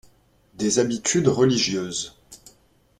des 0.55 0.79
habitudes 0.79 1.27
religieuses. 1.27 2.17